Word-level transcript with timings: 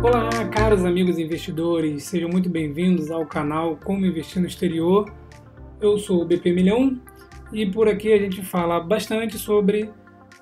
Olá, 0.00 0.30
caros 0.52 0.84
amigos 0.84 1.18
investidores, 1.18 2.04
sejam 2.04 2.28
muito 2.28 2.48
bem-vindos 2.48 3.10
ao 3.10 3.26
canal 3.26 3.76
Como 3.84 4.06
Investir 4.06 4.40
no 4.40 4.46
Exterior. 4.46 5.12
Eu 5.80 5.98
sou 5.98 6.22
o 6.22 6.24
BP 6.24 6.52
Milhão 6.52 7.00
e 7.52 7.66
por 7.66 7.88
aqui 7.88 8.12
a 8.12 8.18
gente 8.18 8.40
fala 8.40 8.78
bastante 8.78 9.36
sobre 9.36 9.90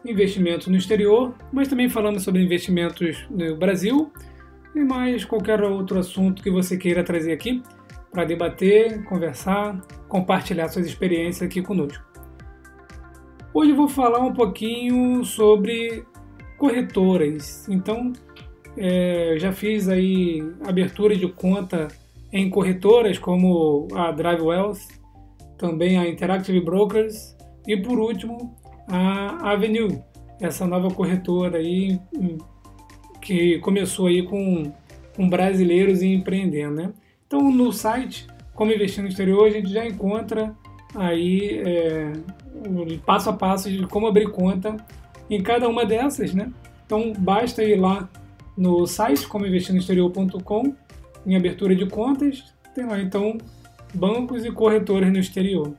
investimentos 0.05 0.67
no 0.67 0.77
exterior, 0.77 1.35
mas 1.51 1.69
também 1.69 1.89
falamos 1.89 2.23
sobre 2.23 2.43
investimentos 2.43 3.27
no 3.31 3.57
Brasil 3.57 4.13
e 4.75 4.81
mais 4.81 5.25
qualquer 5.25 5.63
outro 5.63 5.99
assunto 5.99 6.43
que 6.43 6.51
você 6.51 6.77
queira 6.77 7.03
trazer 7.03 7.33
aqui 7.33 7.63
para 8.13 8.25
debater, 8.25 9.05
conversar, 9.05 9.81
compartilhar 10.07 10.69
suas 10.69 10.87
experiências 10.87 11.43
aqui 11.43 11.63
conosco. 11.63 12.05
Hoje 13.55 13.71
eu 13.71 13.77
vou 13.77 13.89
falar 13.89 14.21
um 14.21 14.35
pouquinho 14.35 15.25
sobre 15.25 16.05
corretoras. 16.59 17.67
Então, 17.69 18.13
é, 18.77 19.37
já 19.39 19.53
fiz 19.53 19.89
aí 19.89 20.43
abertura 20.65 21.17
de 21.17 21.27
conta 21.29 21.89
em 22.33 22.51
corretoras 22.51 23.19
como 23.19 23.89
a 23.95 24.11
Drive 24.11 24.43
Wealth, 24.43 24.81
também 25.57 25.99
a 25.99 26.09
Interactive 26.09 26.61
Brokers 26.61 27.37
e 27.67 27.77
por 27.77 27.99
último 27.99 28.55
a 28.89 29.53
Avenue, 29.53 29.99
essa 30.41 30.67
nova 30.67 30.91
corretora 30.91 31.59
aí 31.59 31.99
hum, 32.17 32.39
que 33.21 33.59
começou 33.61 34.07
aí 34.07 34.23
com, 34.23 34.73
com 35.15 35.29
brasileiros 35.29 36.03
e 36.03 36.09
empreendendo, 36.09 36.75
né? 36.75 36.93
Então 37.27 37.51
no 37.51 37.73
site 37.73 38.27
Como 38.55 38.73
Investir 38.73 39.03
no 39.03 39.09
Exterior 39.09 39.47
a 39.47 39.51
gente 39.51 39.73
já 39.73 39.87
encontra 39.87 40.55
aí 40.95 41.63
é, 41.65 42.13
passo 43.05 43.31
a 43.31 43.33
passo 43.33 43.71
de 43.71 43.87
como 43.87 44.07
abrir 44.07 44.31
conta 44.31 44.77
em 45.29 45.43
cada 45.43 45.69
uma 45.69 45.85
dessas, 45.85 46.35
né? 46.35 46.53
Então 46.85 47.13
basta 47.19 47.65
ir 47.65 47.77
lá 47.77 48.09
no 48.57 48.87
site 48.87 49.27
comoinvestirnoexterior.com 49.27 50.75
em 51.27 51.37
abertura 51.37 51.75
de 51.75 51.87
contas, 51.87 52.45
tem 52.75 52.87
lá 52.87 53.01
então 53.01 53.37
bancos 53.95 54.45
e 54.45 54.51
corretores 54.51 55.13
no 55.13 55.19
exterior. 55.19 55.75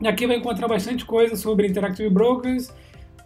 E 0.00 0.08
aqui 0.08 0.26
vai 0.26 0.36
encontrar 0.36 0.66
bastante 0.66 1.04
coisa 1.04 1.36
sobre 1.36 1.66
Interactive 1.66 2.08
Brokers 2.08 2.72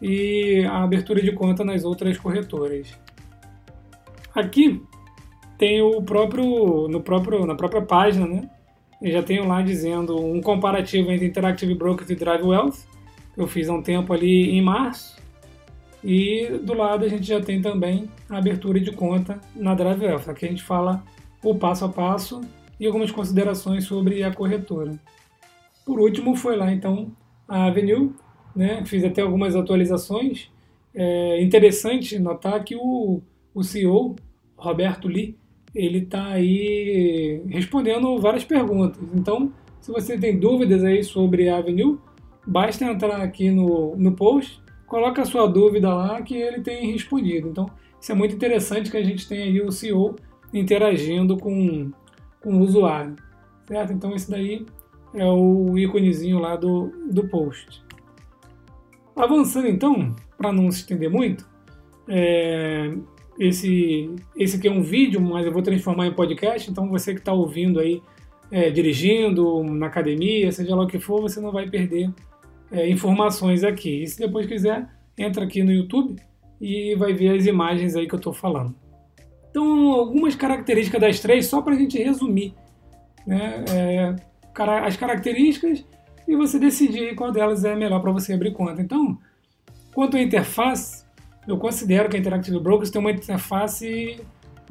e 0.03 0.65
a 0.69 0.83
abertura 0.83 1.23
de 1.23 1.31
conta 1.33 1.65
nas 1.65 1.85
outras 1.85 2.19
corretoras. 2.19 2.99
Aqui 4.35 4.83
tem 5.57 5.81
o 5.81 6.03
próprio, 6.03 6.89
no 6.89 7.01
próprio 7.01 7.47
na 7.47 7.55
própria 7.55 7.83
página, 7.83 8.27
né? 8.27 8.51
Eu 9.01 9.13
já 9.13 9.23
tenho 9.23 9.47
lá 9.47 9.63
dizendo 9.63 10.19
um 10.19 10.41
comparativo 10.41 11.13
entre 11.13 11.27
Interactive 11.27 11.75
Brokers 11.75 12.11
e 12.11 12.17
Drive 12.17 12.43
Wealth. 12.43 12.79
Eu 13.37 13.47
fiz 13.47 13.69
há 13.69 13.75
um 13.75 13.83
tempo 13.83 14.13
ali 14.13 14.51
em 14.51 14.63
março. 14.63 15.17
E 16.05 16.59
do 16.63 16.75
lado 16.75 17.07
a 17.07 17.09
gente 17.09 17.27
já 17.27 17.41
tem 17.41 17.63
também 17.63 18.11
a 18.29 18.37
abertura 18.37 18.79
de 18.79 18.93
conta 18.93 19.41
na 19.57 19.75
Drive 19.75 20.05
Wealth. 20.05 20.29
Aqui 20.29 20.45
a 20.45 20.49
gente 20.51 20.63
fala 20.63 21.03
o 21.43 21.55
passo 21.55 21.87
a 21.87 21.89
passo 21.89 22.43
e 22.79 22.87
algumas 22.87 23.11
considerações 23.11 23.85
sobre 23.85 24.23
a 24.23 24.31
corretora. 24.31 25.01
Por 25.87 25.99
último, 25.99 26.37
foi 26.37 26.57
lá 26.57 26.71
então 26.71 27.11
a 27.49 27.65
Avenue, 27.67 28.13
né? 28.55 28.85
fiz 28.85 29.03
até 29.03 29.23
algumas 29.23 29.57
atualizações. 29.57 30.51
É 30.95 31.43
interessante 31.43 32.19
notar 32.19 32.63
que 32.65 32.77
o, 32.77 33.23
o 33.55 33.63
CEO, 33.63 34.15
Roberto 34.57 35.09
Lee, 35.09 35.39
ele 35.75 36.01
está 36.01 36.27
aí 36.27 37.43
respondendo 37.49 38.19
várias 38.19 38.45
perguntas. 38.45 39.03
Então, 39.15 39.51
se 39.81 39.91
você 39.91 40.19
tem 40.19 40.39
dúvidas 40.39 40.85
aí 40.85 41.03
sobre 41.03 41.49
a 41.49 41.57
Avenue, 41.57 41.99
basta 42.47 42.85
entrar 42.85 43.23
aqui 43.23 43.51
no, 43.51 43.97
no 43.97 44.13
post, 44.13 44.63
coloca 44.95 45.23
a 45.23 45.25
sua 45.25 45.49
dúvida 45.49 45.93
lá 45.93 46.23
que 46.23 46.37
ele 46.37 46.61
tem 46.61 46.93
respondido. 46.93 47.49
Então, 47.49 47.69
isso 48.01 48.13
é 48.13 48.15
muito 48.15 48.33
interessante 48.33 48.93
que 48.93 48.97
a 48.97 49.03
gente 49.03 49.27
tem 49.27 49.43
aí 49.43 49.61
o 49.61 49.73
CEO 49.73 50.15
interagindo 50.53 51.37
com, 51.37 51.91
com 52.41 52.55
o 52.55 52.61
usuário, 52.61 53.17
certo? 53.67 53.93
Então, 53.93 54.15
esse 54.15 54.31
daí 54.31 54.65
é 55.13 55.27
o 55.27 55.77
íconezinho 55.77 56.39
lá 56.39 56.55
do, 56.55 56.93
do 57.11 57.27
post. 57.27 57.83
Avançando 59.17 59.67
então, 59.67 60.15
para 60.39 60.53
não 60.53 60.71
se 60.71 60.83
estender 60.83 61.11
muito, 61.11 61.45
é, 62.07 62.95
esse, 63.37 64.09
esse 64.37 64.59
aqui 64.59 64.69
é 64.69 64.71
um 64.71 64.83
vídeo, 64.83 65.21
mas 65.21 65.45
eu 65.45 65.53
vou 65.53 65.61
transformar 65.61 66.07
em 66.07 66.15
podcast, 66.15 66.71
então 66.71 66.89
você 66.89 67.13
que 67.13 67.19
está 67.19 67.33
ouvindo 67.33 67.81
aí, 67.81 68.01
é, 68.49 68.71
dirigindo, 68.71 69.65
na 69.65 69.87
academia, 69.87 70.53
seja 70.53 70.77
lá 70.77 70.85
o 70.85 70.87
que 70.87 71.01
for, 71.01 71.21
você 71.21 71.41
não 71.41 71.51
vai 71.51 71.69
perder 71.69 72.13
é, 72.75 72.89
informações 72.89 73.63
aqui. 73.63 74.03
E 74.03 74.07
se 74.07 74.19
depois 74.19 74.47
quiser, 74.47 74.89
entra 75.17 75.45
aqui 75.45 75.63
no 75.63 75.73
YouTube 75.73 76.17
e 76.61 76.95
vai 76.97 77.13
ver 77.13 77.37
as 77.37 77.47
imagens 77.47 77.95
aí 77.95 78.07
que 78.07 78.15
eu 78.15 78.19
estou 78.19 78.33
falando. 78.33 78.75
Então, 79.51 79.93
algumas 79.93 80.35
características 80.35 81.01
das 81.01 81.21
três, 81.21 81.47
só 81.47 81.63
para 81.63 81.75
a 81.75 81.79
gente 81.79 81.97
resumir. 82.03 82.55
Né? 83.27 83.65
É, 83.71 84.17
as 84.85 84.97
características 84.97 85.85
e 86.27 86.35
você 86.37 86.59
decidir 86.59 87.15
qual 87.15 87.31
delas 87.31 87.65
é 87.65 87.75
melhor 87.77 88.01
para 88.01 88.11
você 88.11 88.33
abrir 88.33 88.53
conta. 88.53 88.81
Então, 88.81 89.19
quanto 89.95 90.17
à 90.17 90.23
interface, 90.23 91.05
eu 91.47 91.59
considero 91.59 92.09
que 92.09 92.17
a 92.17 92.21
Interactive 92.21 92.59
Brokers 92.59 92.91
tem 92.91 93.01
uma 93.01 93.11
interface 93.11 94.21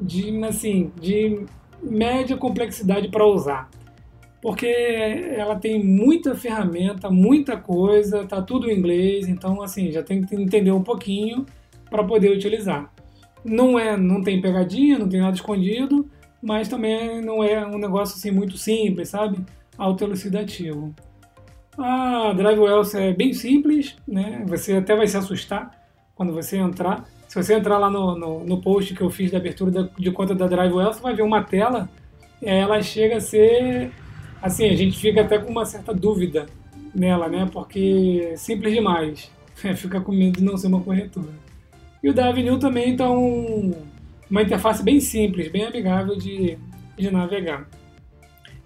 de, 0.00 0.44
assim, 0.44 0.92
de 1.00 1.44
média 1.82 2.36
complexidade 2.36 3.08
para 3.08 3.24
usar. 3.24 3.70
Porque 4.44 4.66
ela 4.66 5.56
tem 5.56 5.82
muita 5.82 6.34
ferramenta, 6.34 7.08
muita 7.08 7.56
coisa, 7.56 8.26
tá 8.26 8.42
tudo 8.42 8.70
em 8.70 8.78
inglês, 8.78 9.26
então 9.26 9.62
assim, 9.62 9.90
já 9.90 10.02
tem 10.02 10.20
que 10.20 10.36
entender 10.36 10.70
um 10.70 10.82
pouquinho 10.82 11.46
para 11.88 12.04
poder 12.04 12.30
utilizar. 12.30 12.92
Não 13.42 13.78
é, 13.78 13.96
não 13.96 14.22
tem 14.22 14.42
pegadinha, 14.42 14.98
não 14.98 15.08
tem 15.08 15.18
nada 15.18 15.34
escondido, 15.34 16.10
mas 16.42 16.68
também 16.68 17.22
não 17.22 17.42
é 17.42 17.66
um 17.66 17.78
negócio 17.78 18.16
assim 18.16 18.30
muito 18.30 18.58
simples, 18.58 19.08
sabe? 19.08 19.38
Autoelucidativo. 19.78 20.94
A 21.78 22.34
Drive 22.34 22.58
Wealth 22.58 22.94
é 22.96 23.14
bem 23.14 23.32
simples, 23.32 23.96
né? 24.06 24.44
Você 24.46 24.74
até 24.74 24.94
vai 24.94 25.06
se 25.06 25.16
assustar 25.16 25.70
quando 26.14 26.34
você 26.34 26.58
entrar. 26.58 27.06
Se 27.26 27.42
você 27.42 27.54
entrar 27.54 27.78
lá 27.78 27.88
no, 27.88 28.14
no, 28.18 28.44
no 28.44 28.60
post 28.60 28.94
que 28.94 29.00
eu 29.00 29.08
fiz 29.08 29.30
da 29.30 29.38
abertura 29.38 29.70
da, 29.70 29.88
de 29.98 30.10
conta 30.10 30.34
da 30.34 30.46
Drive 30.46 30.74
Wealth, 30.74 30.96
você 30.96 31.02
vai 31.02 31.14
ver 31.14 31.22
uma 31.22 31.42
tela. 31.42 31.88
Ela 32.42 32.82
chega 32.82 33.16
a 33.16 33.20
ser. 33.22 34.03
Assim, 34.44 34.66
a 34.66 34.76
gente 34.76 34.98
fica 34.98 35.22
até 35.22 35.38
com 35.38 35.50
uma 35.50 35.64
certa 35.64 35.94
dúvida 35.94 36.44
nela, 36.94 37.30
né? 37.30 37.48
Porque 37.50 38.28
é 38.30 38.36
simples 38.36 38.74
demais. 38.74 39.32
fica 39.74 40.02
com 40.02 40.12
medo 40.12 40.38
de 40.38 40.44
não 40.44 40.58
ser 40.58 40.66
uma 40.66 40.82
corretora. 40.82 41.32
E 42.02 42.10
o 42.10 42.12
da 42.12 42.28
Avenue 42.28 42.58
também 42.58 42.94
um, 43.00 43.72
uma 44.30 44.42
interface 44.42 44.82
bem 44.82 45.00
simples, 45.00 45.50
bem 45.50 45.64
amigável 45.64 46.14
de, 46.14 46.58
de 46.94 47.10
navegar. 47.10 47.66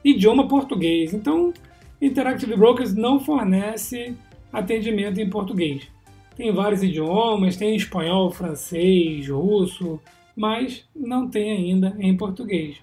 Idioma 0.04 0.48
português. 0.48 1.14
Então, 1.14 1.54
Interactive 2.02 2.56
Brokers 2.56 2.92
não 2.92 3.20
fornece 3.20 4.16
atendimento 4.52 5.20
em 5.20 5.30
português. 5.30 5.86
Tem 6.34 6.52
vários 6.52 6.82
idiomas, 6.82 7.56
tem 7.56 7.76
espanhol, 7.76 8.32
francês, 8.32 9.28
russo, 9.28 10.00
mas 10.34 10.84
não 10.92 11.28
tem 11.30 11.52
ainda 11.52 11.96
em 12.00 12.16
português. 12.16 12.78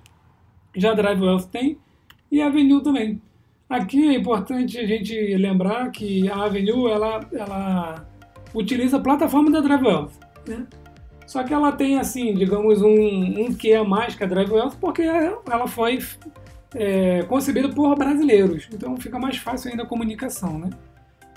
Já 0.74 0.94
Drive 0.94 1.22
Wealth 1.22 1.48
tem 1.52 1.78
e 2.36 2.42
a 2.42 2.48
Avenue 2.48 2.82
também. 2.82 3.22
Aqui 3.70 4.10
é 4.10 4.14
importante 4.18 4.78
a 4.78 4.86
gente 4.86 5.16
lembrar 5.38 5.90
que 5.90 6.30
a 6.30 6.44
Avenue 6.44 6.90
ela, 6.92 7.22
ela 7.32 8.06
utiliza 8.54 8.98
a 8.98 9.00
plataforma 9.00 9.50
da 9.50 9.62
Drive 9.62 9.84
Wealth, 9.84 10.12
né? 10.48 10.68
Só 11.26 11.44
que 11.44 11.54
ela 11.54 11.72
tem 11.72 11.98
assim, 11.98 12.36
digamos, 12.36 12.82
um, 12.82 13.46
um 13.46 13.54
que 13.54 13.74
a 13.74 13.84
mais 13.84 14.16
que 14.16 14.24
a 14.24 14.28
Drive 14.28 14.52
Wealth 14.52 14.76
porque 14.80 15.02
ela 15.02 15.68
foi 15.68 16.00
é, 16.76 17.24
concebida 17.24 17.70
por 17.70 17.96
brasileiros, 17.96 18.68
então 18.72 18.98
fica 18.98 19.18
mais 19.18 19.38
fácil 19.38 19.72
ainda 19.72 19.84
a 19.84 19.88
comunicação, 19.88 20.60
né? 20.60 20.70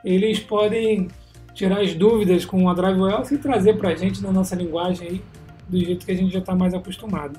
Eles 0.05 0.41
podem 0.41 1.09
tirar 1.55 1.81
as 1.81 1.95
dúvidas 1.95 2.45
com 2.45 2.69
a 2.69 2.75
Drive 2.75 3.01
Wealth 3.01 3.33
e 3.33 3.39
trazer 3.39 3.79
para 3.79 3.91
a 3.91 3.95
gente 3.95 4.23
na 4.23 4.33
nossa 4.33 4.55
linguagem 4.57 5.09
aí, 5.09 5.23
do 5.69 5.79
jeito 5.79 6.05
que 6.05 6.13
a 6.13 6.15
gente 6.15 6.33
já 6.33 6.41
está 6.41 6.55
mais 6.55 6.75
acostumado. 6.75 7.39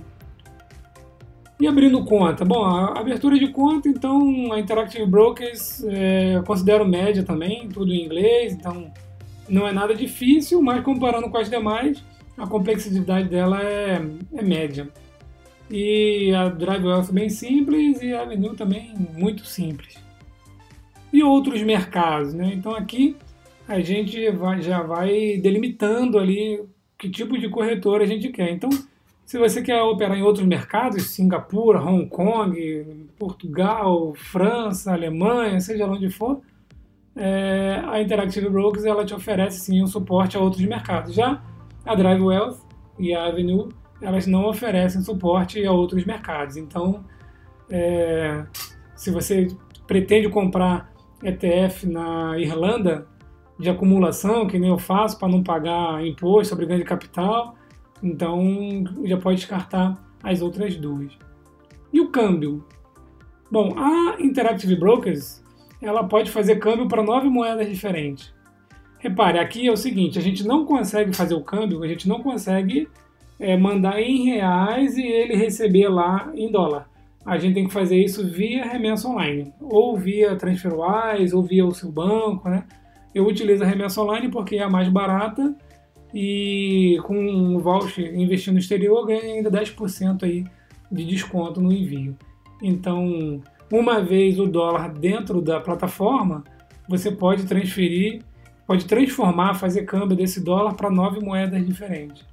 E 1.59 1.67
abrindo 1.67 2.05
conta? 2.05 2.45
Bom, 2.45 2.63
a 2.63 2.99
abertura 2.99 3.37
de 3.37 3.49
conta, 3.49 3.89
então, 3.89 4.53
a 4.53 4.59
Interactive 4.59 5.05
Brokers 5.05 5.83
é, 5.83 6.35
eu 6.35 6.43
considero 6.43 6.87
média 6.87 7.21
também, 7.21 7.67
tudo 7.67 7.93
em 7.93 8.05
inglês, 8.05 8.53
então 8.53 8.91
não 9.49 9.67
é 9.67 9.73
nada 9.73 9.93
difícil, 9.93 10.61
mas 10.61 10.81
comparando 10.83 11.29
com 11.29 11.37
as 11.37 11.49
demais, 11.49 12.01
a 12.37 12.47
complexidade 12.47 13.27
dela 13.27 13.61
é, 13.61 14.01
é 14.35 14.41
média. 14.41 14.87
E 15.69 16.33
a 16.33 16.47
Drive 16.47 16.85
Wealth 16.85 17.11
bem 17.11 17.29
simples 17.29 18.01
e 18.01 18.13
a 18.13 18.21
Avenue 18.21 18.55
também 18.55 18.93
muito 19.17 19.45
simples. 19.45 19.95
E 21.11 21.21
outros 21.21 21.61
mercados, 21.61 22.33
né? 22.33 22.51
Então 22.53 22.73
aqui 22.73 23.17
a 23.67 23.81
gente 23.81 24.31
vai, 24.31 24.61
já 24.61 24.81
vai 24.81 25.37
delimitando 25.37 26.17
ali 26.17 26.63
que 26.97 27.09
tipo 27.09 27.37
de 27.37 27.49
corretora 27.49 28.03
a 28.03 28.07
gente 28.07 28.29
quer. 28.29 28.49
Então, 28.49 28.69
se 29.29 29.37
você 29.37 29.61
quer 29.61 29.79
operar 29.83 30.17
em 30.17 30.23
outros 30.23 30.43
mercados, 30.43 31.11
Singapura, 31.11 31.79
Hong 31.79 32.07
Kong, 32.07 33.07
Portugal, 33.15 34.11
França, 34.15 34.91
Alemanha, 34.91 35.59
seja 35.59 35.85
onde 35.85 36.09
for, 36.09 36.41
é, 37.15 37.79
a 37.85 38.01
Interactive 38.01 38.49
Brokers 38.49 38.85
ela 38.85 39.05
te 39.05 39.13
oferece 39.13 39.59
sim 39.59 39.83
um 39.83 39.85
suporte 39.85 40.35
a 40.35 40.39
outros 40.39 40.65
mercados. 40.65 41.13
Já 41.13 41.43
a 41.85 41.93
Drive 41.93 42.19
Wealth 42.19 42.57
e 42.97 43.13
a 43.13 43.27
Avenue 43.27 43.69
elas 44.01 44.25
não 44.25 44.45
oferecem 44.45 45.03
suporte 45.03 45.63
a 45.63 45.71
outros 45.71 46.03
mercados. 46.05 46.57
Então, 46.57 47.05
é, 47.69 48.43
se 48.95 49.11
você 49.11 49.47
pretende 49.85 50.27
comprar 50.27 50.91
ETF 51.23 51.85
na 51.85 52.35
Irlanda 52.39 53.07
de 53.59 53.69
acumulação, 53.69 54.47
que 54.47 54.57
nem 54.57 54.71
eu 54.71 54.79
faço, 54.79 55.19
para 55.19 55.27
não 55.27 55.43
pagar 55.43 56.03
imposto 56.03 56.49
sobre 56.49 56.65
ganho 56.65 56.79
de 56.79 56.85
capital, 56.85 57.58
então 58.01 58.83
já 59.03 59.17
pode 59.17 59.37
descartar 59.37 59.97
as 60.23 60.41
outras 60.41 60.75
duas. 60.75 61.17
E 61.91 61.99
o 61.99 62.09
câmbio? 62.09 62.65
Bom, 63.51 63.73
a 63.77 64.17
Interactive 64.19 64.75
Brokers 64.75 65.43
ela 65.81 66.03
pode 66.03 66.29
fazer 66.29 66.57
câmbio 66.57 66.87
para 66.87 67.03
nove 67.03 67.29
moedas 67.29 67.69
diferentes. 67.69 68.33
Repare, 68.99 69.39
aqui 69.39 69.67
é 69.67 69.71
o 69.71 69.77
seguinte: 69.77 70.19
a 70.19 70.21
gente 70.21 70.45
não 70.45 70.65
consegue 70.65 71.15
fazer 71.15 71.33
o 71.33 71.43
câmbio, 71.43 71.83
a 71.83 71.87
gente 71.87 72.07
não 72.07 72.21
consegue 72.21 72.87
é, 73.39 73.55
mandar 73.55 74.01
em 74.01 74.25
reais 74.25 74.97
e 74.97 75.03
ele 75.03 75.35
receber 75.35 75.87
lá 75.87 76.31
em 76.35 76.51
dólar. 76.51 76.89
A 77.25 77.37
gente 77.37 77.53
tem 77.53 77.67
que 77.67 77.73
fazer 77.73 77.97
isso 77.97 78.25
via 78.27 78.65
remessa 78.65 79.07
online, 79.07 79.53
ou 79.61 79.97
via 79.97 80.35
TransferWise, 80.35 81.35
ou 81.35 81.43
via 81.43 81.65
o 81.65 81.73
seu 81.73 81.91
banco, 81.91 82.49
né? 82.49 82.65
Eu 83.13 83.25
utilizo 83.25 83.63
a 83.63 83.67
remessa 83.67 84.01
online 84.01 84.29
porque 84.29 84.57
é 84.57 84.63
a 84.63 84.69
mais 84.69 84.89
barata 84.89 85.55
e 86.13 86.97
com 87.03 87.15
um 87.15 87.59
voucher 87.59 88.13
investindo 88.15 88.53
no 88.53 88.59
exterior 88.59 89.05
ganha 89.05 89.21
ainda 89.21 89.51
10% 89.51 90.23
aí 90.23 90.45
de 90.91 91.05
desconto 91.05 91.61
no 91.61 91.71
envio. 91.71 92.17
Então, 92.61 93.41
uma 93.71 94.01
vez 94.01 94.39
o 94.39 94.47
dólar 94.47 94.91
dentro 94.91 95.41
da 95.41 95.59
plataforma, 95.59 96.43
você 96.87 97.11
pode 97.11 97.45
transferir, 97.45 98.23
pode 98.65 98.85
transformar, 98.85 99.53
fazer 99.53 99.83
câmbio 99.83 100.17
desse 100.17 100.43
dólar 100.43 100.73
para 100.73 100.89
nove 100.89 101.19
moedas 101.19 101.65
diferentes. 101.65 102.27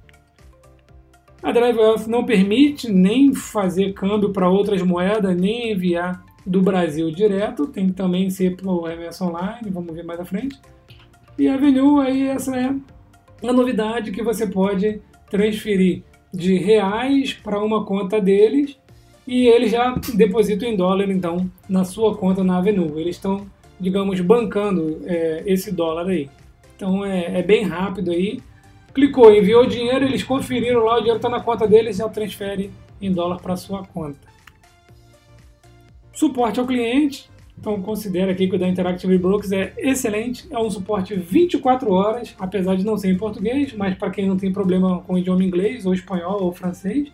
A 1.43 1.51
Drive 1.51 1.77
não 2.07 2.25
permite 2.25 2.91
nem 2.91 3.33
fazer 3.33 3.93
câmbio 3.93 4.33
para 4.33 4.49
outras 4.49 4.81
moedas, 4.81 5.35
nem 5.37 5.71
enviar 5.71 6.25
do 6.45 6.61
Brasil 6.61 7.11
direto, 7.11 7.67
tem 7.67 7.87
que 7.87 7.93
também 7.93 8.29
ser 8.29 8.55
pelo 8.55 8.87
MS 8.87 9.23
Online, 9.23 9.69
vamos 9.69 9.93
ver 9.93 10.03
mais 10.03 10.19
à 10.19 10.25
frente. 10.25 10.59
E 11.37 11.47
a 11.47 11.53
Avenue, 11.53 12.01
aí 12.01 12.27
essa 12.27 12.55
é 12.55 12.73
a 13.43 13.53
novidade 13.53 14.11
que 14.11 14.23
você 14.23 14.47
pode 14.47 15.01
transferir 15.29 16.03
de 16.33 16.57
reais 16.57 17.33
para 17.33 17.63
uma 17.63 17.85
conta 17.85 18.19
deles 18.19 18.77
e 19.27 19.47
eles 19.47 19.71
já 19.71 19.95
depositam 20.13 20.69
em 20.69 20.75
dólar 20.75 21.09
então 21.09 21.49
na 21.67 21.83
sua 21.83 22.15
conta 22.15 22.43
na 22.43 22.57
Avenue. 22.57 22.99
Eles 22.99 23.17
estão, 23.17 23.45
digamos, 23.79 24.19
bancando 24.21 25.01
é, 25.05 25.43
esse 25.45 25.71
dólar 25.71 26.07
aí. 26.07 26.29
Então 26.75 27.03
é, 27.03 27.39
é, 27.39 27.43
bem 27.43 27.63
rápido 27.63 28.11
aí. 28.11 28.39
Clicou, 28.93 29.33
enviou 29.33 29.63
o 29.63 29.67
dinheiro, 29.67 30.05
eles 30.05 30.23
conferiram 30.23 30.83
lá, 30.83 30.95
o 30.95 30.99
dinheiro 30.99 31.17
está 31.17 31.29
na 31.29 31.41
conta 31.41 31.67
deles, 31.67 31.97
já 31.97 32.09
transfere 32.09 32.71
em 33.01 33.11
dólar 33.11 33.37
para 33.39 33.55
sua 33.55 33.85
conta. 33.85 34.17
Suporte 36.13 36.59
ao 36.59 36.65
cliente, 36.65 37.29
então 37.59 37.81
considera 37.81 38.31
aqui 38.31 38.47
que 38.47 38.55
o 38.55 38.59
da 38.59 38.67
Interactive 38.67 39.17
Brokers 39.17 39.51
é 39.51 39.73
excelente, 39.77 40.47
é 40.51 40.59
um 40.59 40.69
suporte 40.69 41.15
24 41.15 41.91
horas, 41.91 42.35
apesar 42.39 42.75
de 42.75 42.85
não 42.85 42.97
ser 42.97 43.09
em 43.09 43.17
português, 43.17 43.73
mas 43.73 43.95
para 43.95 44.11
quem 44.11 44.27
não 44.27 44.37
tem 44.37 44.53
problema 44.53 45.01
com 45.01 45.15
o 45.15 45.17
idioma 45.17 45.43
inglês, 45.43 45.85
ou 45.85 45.93
espanhol, 45.93 46.43
ou 46.43 46.53
francês, 46.53 47.11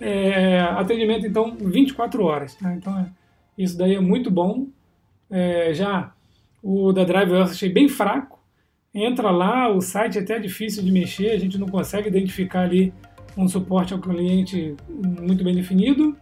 é, 0.00 0.60
atendimento 0.60 1.26
então 1.26 1.56
24 1.58 2.24
horas. 2.24 2.58
Né? 2.60 2.76
Então 2.76 2.98
é, 2.98 3.06
isso 3.56 3.78
daí 3.78 3.94
é 3.94 4.00
muito 4.00 4.30
bom. 4.30 4.66
É, 5.30 5.72
já 5.72 6.12
o 6.62 6.92
da 6.92 7.04
Drive 7.04 7.30
eu 7.30 7.42
achei 7.42 7.68
bem 7.68 7.88
fraco. 7.88 8.38
Entra 8.92 9.30
lá, 9.30 9.68
o 9.70 9.80
site 9.80 10.18
é 10.18 10.22
até 10.22 10.40
difícil 10.40 10.82
de 10.82 10.90
mexer, 10.90 11.30
a 11.30 11.38
gente 11.38 11.56
não 11.56 11.68
consegue 11.68 12.08
identificar 12.08 12.62
ali 12.62 12.92
um 13.36 13.46
suporte 13.46 13.92
ao 13.92 14.00
cliente 14.00 14.74
muito 14.88 15.44
bem 15.44 15.54
definido. 15.54 16.16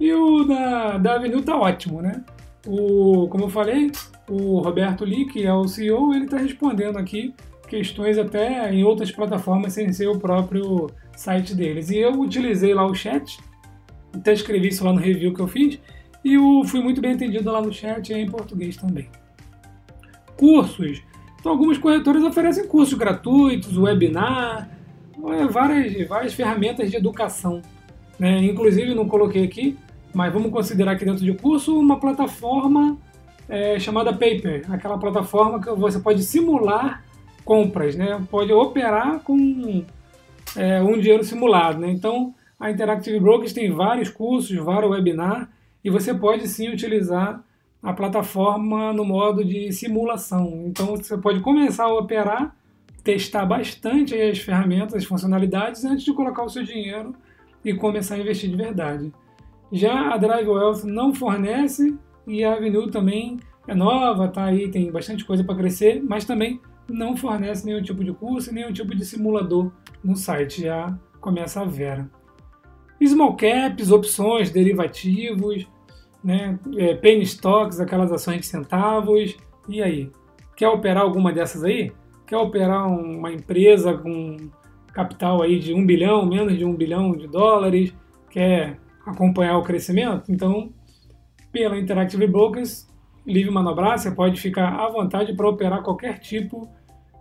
E 0.00 0.10
o 0.12 0.44
da, 0.44 0.96
da 0.96 1.14
Avenue 1.16 1.42
tá 1.42 1.58
ótimo, 1.58 2.00
né? 2.00 2.24
O, 2.70 3.28
como 3.28 3.44
eu 3.44 3.48
falei, 3.48 3.90
o 4.28 4.60
Roberto 4.60 5.02
Lee, 5.02 5.24
que 5.24 5.46
é 5.46 5.54
o 5.54 5.66
CEO, 5.66 6.12
ele 6.12 6.26
está 6.26 6.36
respondendo 6.36 6.98
aqui 6.98 7.34
questões 7.66 8.18
até 8.18 8.70
em 8.70 8.84
outras 8.84 9.10
plataformas 9.10 9.72
sem 9.72 9.90
ser 9.90 10.06
o 10.08 10.18
próprio 10.18 10.90
site 11.16 11.54
deles. 11.54 11.88
E 11.88 11.96
eu 11.96 12.12
utilizei 12.20 12.74
lá 12.74 12.84
o 12.84 12.94
chat, 12.94 13.38
até 14.12 14.34
escrevi 14.34 14.68
isso 14.68 14.84
lá 14.84 14.92
no 14.92 15.00
review 15.00 15.32
que 15.32 15.40
eu 15.40 15.48
fiz, 15.48 15.78
e 16.22 16.34
eu 16.34 16.62
fui 16.66 16.82
muito 16.82 17.00
bem 17.00 17.12
entendido 17.12 17.50
lá 17.50 17.62
no 17.62 17.72
chat 17.72 18.10
e 18.10 18.14
em 18.14 18.28
português 18.28 18.76
também. 18.76 19.08
Cursos. 20.36 21.02
Então, 21.40 21.52
algumas 21.52 21.78
corretoras 21.78 22.22
oferecem 22.22 22.66
cursos 22.66 22.98
gratuitos, 22.98 23.78
webinar, 23.78 24.68
é, 25.26 25.46
várias, 25.46 26.06
várias 26.06 26.34
ferramentas 26.34 26.90
de 26.90 26.98
educação. 26.98 27.62
Né? 28.18 28.44
Inclusive, 28.44 28.94
não 28.94 29.08
coloquei 29.08 29.44
aqui, 29.44 29.78
mas 30.14 30.32
vamos 30.32 30.50
considerar 30.50 30.92
aqui 30.92 31.04
dentro 31.04 31.24
de 31.24 31.32
curso 31.34 31.78
uma 31.78 31.98
plataforma 31.98 32.96
é, 33.48 33.78
chamada 33.78 34.12
Paper, 34.12 34.64
aquela 34.70 34.98
plataforma 34.98 35.60
que 35.60 35.70
você 35.70 35.98
pode 35.98 36.22
simular 36.22 37.04
compras, 37.44 37.96
né? 37.96 38.22
pode 38.30 38.52
operar 38.52 39.20
com 39.20 39.84
é, 40.56 40.82
um 40.82 40.98
dinheiro 40.98 41.24
simulado. 41.24 41.78
Né? 41.78 41.90
Então, 41.90 42.34
a 42.60 42.70
Interactive 42.70 43.18
Brokers 43.18 43.52
tem 43.52 43.70
vários 43.70 44.10
cursos, 44.10 44.54
vários 44.58 44.90
webinars, 44.90 45.48
e 45.82 45.90
você 45.90 46.12
pode 46.12 46.46
sim 46.48 46.68
utilizar 46.68 47.42
a 47.82 47.92
plataforma 47.92 48.92
no 48.92 49.04
modo 49.04 49.44
de 49.44 49.72
simulação. 49.72 50.64
Então, 50.66 50.96
você 50.96 51.16
pode 51.16 51.40
começar 51.40 51.84
a 51.84 51.94
operar, 51.94 52.54
testar 53.04 53.46
bastante 53.46 54.14
as 54.14 54.38
ferramentas, 54.40 54.94
as 54.94 55.04
funcionalidades, 55.04 55.84
antes 55.84 56.04
de 56.04 56.12
colocar 56.12 56.42
o 56.42 56.50
seu 56.50 56.64
dinheiro 56.64 57.14
e 57.64 57.72
começar 57.72 58.16
a 58.16 58.18
investir 58.18 58.50
de 58.50 58.56
verdade. 58.56 59.12
Já 59.70 60.14
a 60.14 60.16
Drive 60.16 60.48
Wealth 60.48 60.84
não 60.84 61.14
fornece 61.14 61.96
e 62.26 62.42
a 62.44 62.54
Avenue 62.54 62.90
também 62.90 63.38
é 63.66 63.74
nova, 63.74 64.28
tá 64.28 64.44
aí, 64.44 64.70
tem 64.70 64.90
bastante 64.90 65.24
coisa 65.24 65.44
para 65.44 65.56
crescer, 65.56 66.02
mas 66.02 66.24
também 66.24 66.60
não 66.88 67.16
fornece 67.16 67.66
nenhum 67.66 67.82
tipo 67.82 68.02
de 68.02 68.12
curso, 68.12 68.52
nenhum 68.52 68.72
tipo 68.72 68.94
de 68.94 69.04
simulador 69.04 69.70
no 70.02 70.16
site, 70.16 70.62
já 70.62 70.98
começa 71.20 71.60
a 71.60 71.64
Vera. 71.64 72.10
Small 73.04 73.36
caps, 73.36 73.90
opções, 73.90 74.50
derivativos, 74.50 75.66
né, 76.24 76.58
é, 76.76 76.94
penny 76.94 77.22
stocks, 77.22 77.78
aquelas 77.78 78.10
ações 78.10 78.40
de 78.40 78.46
centavos, 78.46 79.36
e 79.68 79.82
aí? 79.82 80.10
Quer 80.56 80.68
operar 80.68 81.02
alguma 81.02 81.32
dessas 81.32 81.62
aí? 81.62 81.92
Quer 82.26 82.38
operar 82.38 82.88
uma 82.88 83.30
empresa 83.30 83.96
com 83.96 84.36
capital 84.92 85.42
aí 85.42 85.58
de 85.58 85.72
um 85.72 85.86
bilhão, 85.86 86.26
menos 86.26 86.58
de 86.58 86.64
um 86.64 86.74
bilhão 86.74 87.12
de 87.12 87.28
dólares? 87.28 87.94
Quer 88.30 88.78
acompanhar 89.10 89.58
o 89.58 89.62
crescimento. 89.62 90.30
Então, 90.30 90.72
pela 91.52 91.78
Interactive 91.78 92.26
Brokers, 92.26 92.88
livre 93.26 93.50
manobrar, 93.50 93.98
você 93.98 94.10
pode 94.10 94.40
ficar 94.40 94.68
à 94.68 94.88
vontade 94.88 95.34
para 95.34 95.48
operar 95.48 95.82
qualquer 95.82 96.18
tipo 96.18 96.68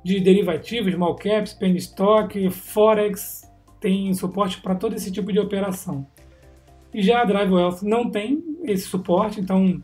de 0.03 0.19
derivativos, 0.19 0.93
small 0.93 1.15
caps, 1.15 1.53
penny 1.53 1.77
stock, 1.77 2.49
forex, 2.49 3.41
tem 3.79 4.13
suporte 4.13 4.61
para 4.61 4.75
todo 4.75 4.95
esse 4.95 5.11
tipo 5.11 5.31
de 5.31 5.39
operação. 5.39 6.07
E 6.93 7.01
já 7.01 7.21
a 7.21 7.25
Drive 7.25 7.51
Wealth 7.51 7.81
não 7.83 8.09
tem 8.09 8.43
esse 8.63 8.87
suporte, 8.87 9.39
então 9.39 9.81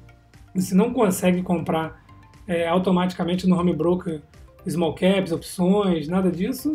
você 0.56 0.74
não 0.74 0.94
consegue 0.94 1.42
comprar 1.42 2.04
é, 2.48 2.68
automaticamente 2.68 3.48
no 3.48 3.60
home 3.60 3.74
broker 3.74 4.22
small 4.68 4.94
caps, 4.96 5.32
opções, 5.32 6.08
nada 6.08 6.32
disso. 6.32 6.72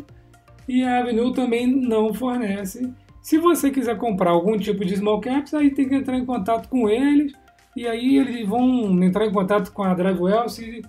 E 0.69 0.83
a 0.83 1.01
Avenue 1.01 1.33
também 1.33 1.67
não 1.67 2.13
fornece 2.13 2.93
se 3.29 3.37
você 3.37 3.71
quiser 3.71 3.99
comprar 3.99 4.31
algum 4.31 4.57
tipo 4.57 4.83
de 4.83 4.97
small 4.97 5.21
caps, 5.21 5.53
aí 5.53 5.71
tem 5.71 5.87
que 5.87 5.95
entrar 5.95 6.17
em 6.17 6.25
contato 6.25 6.67
com 6.67 6.89
eles 6.89 7.35
e 7.77 7.87
aí 7.87 8.17
eles 8.17 8.49
vão 8.49 9.05
entrar 9.05 9.27
em 9.27 9.31
contato 9.31 9.71
com 9.71 9.83
a 9.83 9.93
Dragwell 9.93 10.47
e 10.59 10.81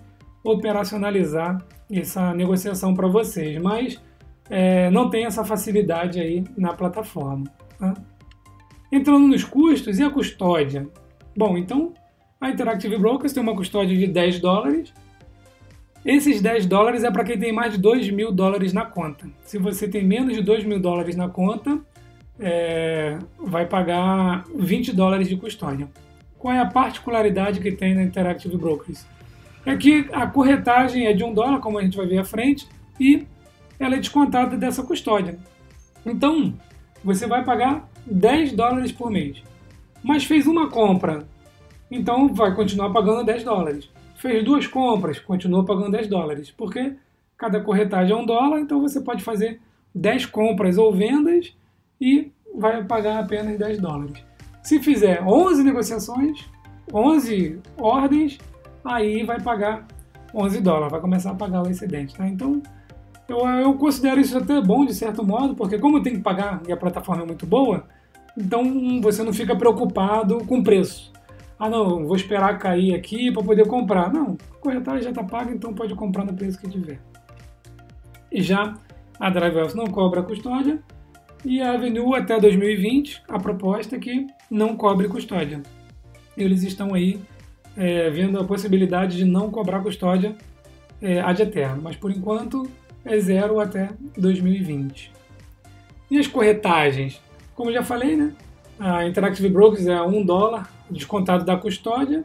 operacionalizar 0.42 1.62
essa 1.92 2.32
negociação 2.32 2.94
para 2.94 3.06
vocês. 3.08 3.60
Mas 3.60 4.00
é, 4.48 4.90
não 4.90 5.10
tem 5.10 5.26
essa 5.26 5.44
facilidade 5.44 6.18
aí 6.18 6.42
na 6.56 6.72
plataforma. 6.72 7.44
Tá? 7.78 7.92
Entrando 8.90 9.28
nos 9.28 9.44
custos 9.44 9.98
e 9.98 10.02
a 10.02 10.08
custódia. 10.08 10.88
Bom, 11.36 11.58
então 11.58 11.92
a 12.40 12.48
Interactive 12.48 12.96
Brokers 12.96 13.34
tem 13.34 13.42
uma 13.42 13.54
custódia 13.54 13.94
de 13.94 14.06
10 14.06 14.40
dólares. 14.40 14.94
Esses 16.06 16.40
10 16.40 16.64
dólares 16.64 17.04
é 17.04 17.10
para 17.10 17.22
quem 17.22 17.38
tem 17.38 17.52
mais 17.52 17.74
de 17.74 17.78
2 17.78 18.08
mil 18.08 18.32
dólares 18.32 18.72
na 18.72 18.86
conta. 18.86 19.28
Se 19.44 19.58
você 19.58 19.86
tem 19.86 20.02
menos 20.02 20.32
de 20.32 20.42
2 20.42 20.64
mil 20.64 20.80
dólares 20.80 21.14
na 21.16 21.28
conta, 21.28 21.78
é, 22.40 23.18
vai 23.38 23.66
pagar 23.66 24.44
20 24.54 24.92
dólares 24.94 25.28
de 25.28 25.36
custódia. 25.36 25.88
Qual 26.38 26.52
é 26.54 26.58
a 26.58 26.66
particularidade 26.66 27.60
que 27.60 27.70
tem 27.70 27.94
na 27.94 28.02
Interactive 28.02 28.56
Brokers? 28.56 29.06
É 29.66 29.76
que 29.76 30.08
a 30.10 30.26
corretagem 30.26 31.06
é 31.06 31.12
de 31.12 31.22
um 31.22 31.34
dólar, 31.34 31.60
como 31.60 31.78
a 31.78 31.82
gente 31.82 31.96
vai 31.96 32.06
ver 32.06 32.18
à 32.18 32.24
frente, 32.24 32.66
e 32.98 33.26
ela 33.78 33.96
é 33.96 33.98
descontada 33.98 34.56
dessa 34.56 34.82
custódia. 34.82 35.38
Então, 36.04 36.54
você 37.04 37.26
vai 37.26 37.44
pagar 37.44 37.86
10 38.06 38.52
dólares 38.52 38.90
por 38.90 39.10
mês. 39.10 39.42
Mas 40.02 40.24
fez 40.24 40.46
uma 40.46 40.70
compra, 40.70 41.28
então 41.90 42.32
vai 42.32 42.54
continuar 42.54 42.90
pagando 42.90 43.22
10 43.24 43.44
dólares. 43.44 43.90
Fez 44.16 44.42
duas 44.42 44.66
compras, 44.66 45.18
continua 45.18 45.64
pagando 45.64 45.92
10 45.92 46.08
dólares. 46.08 46.50
Porque 46.50 46.94
cada 47.36 47.60
corretagem 47.60 48.16
é 48.16 48.16
um 48.16 48.24
dólar, 48.24 48.60
então 48.60 48.80
você 48.80 49.02
pode 49.02 49.22
fazer 49.22 49.60
10 49.94 50.24
compras 50.26 50.78
ou 50.78 50.90
vendas 50.90 51.54
e 52.00 52.32
vai 52.56 52.82
pagar 52.84 53.20
apenas 53.20 53.58
10 53.58 53.78
dólares. 53.78 54.24
Se 54.62 54.80
fizer 54.80 55.22
11 55.22 55.62
negociações, 55.62 56.48
11 56.92 57.60
ordens, 57.78 58.38
aí 58.84 59.22
vai 59.24 59.40
pagar 59.40 59.86
11 60.34 60.60
dólares, 60.60 60.92
vai 60.92 61.00
começar 61.00 61.30
a 61.32 61.34
pagar 61.34 61.62
o 61.66 61.70
excedente. 61.70 62.14
Tá? 62.14 62.26
Então, 62.26 62.62
eu, 63.28 63.38
eu 63.46 63.74
considero 63.74 64.20
isso 64.20 64.36
até 64.36 64.60
bom, 64.60 64.84
de 64.84 64.94
certo 64.94 65.24
modo, 65.24 65.54
porque 65.54 65.78
como 65.78 66.02
tem 66.02 66.14
que 66.14 66.20
pagar 66.20 66.62
e 66.66 66.72
a 66.72 66.76
plataforma 66.76 67.22
é 67.22 67.26
muito 67.26 67.46
boa, 67.46 67.84
então 68.36 69.00
você 69.00 69.22
não 69.22 69.32
fica 69.32 69.54
preocupado 69.54 70.38
com 70.46 70.58
o 70.58 70.64
preço. 70.64 71.12
Ah, 71.58 71.68
não, 71.68 72.06
vou 72.06 72.16
esperar 72.16 72.58
cair 72.58 72.94
aqui 72.94 73.30
para 73.30 73.42
poder 73.42 73.66
comprar. 73.66 74.10
Não, 74.10 74.36
a 74.50 74.56
corretagem 74.60 75.02
já 75.02 75.10
está 75.10 75.22
paga, 75.22 75.52
então 75.52 75.74
pode 75.74 75.94
comprar 75.94 76.24
no 76.24 76.32
preço 76.32 76.58
que 76.58 76.68
tiver. 76.68 77.00
E 78.32 78.40
já 78.42 78.74
a 79.18 79.28
DriveWealth 79.28 79.74
não 79.74 79.86
cobra 79.86 80.22
custódia 80.22 80.82
e 81.44 81.60
a 81.60 81.72
Avenue 81.72 82.14
até 82.14 82.38
2020, 82.38 83.22
a 83.28 83.38
proposta 83.38 83.96
é 83.96 83.98
que 83.98 84.26
não 84.50 84.76
cobre 84.76 85.08
custódia. 85.08 85.62
Eles 86.36 86.62
estão 86.62 86.94
aí 86.94 87.20
é, 87.76 88.10
vendo 88.10 88.38
a 88.38 88.44
possibilidade 88.44 89.16
de 89.16 89.24
não 89.24 89.50
cobrar 89.50 89.80
custódia 89.80 90.36
é, 91.00 91.20
ad 91.20 91.42
eterno, 91.42 91.82
mas 91.82 91.96
por 91.96 92.10
enquanto 92.10 92.70
é 93.04 93.18
zero 93.18 93.58
até 93.58 93.90
2020. 94.16 95.12
E 96.10 96.18
as 96.18 96.26
corretagens? 96.26 97.20
Como 97.54 97.72
já 97.72 97.82
falei, 97.82 98.16
né? 98.16 98.34
A 98.78 99.06
Interactive 99.06 99.48
Brokers 99.48 99.86
é 99.86 100.00
1 100.00 100.24
dólar 100.24 100.70
descontado 100.90 101.44
da 101.44 101.56
custódia. 101.56 102.24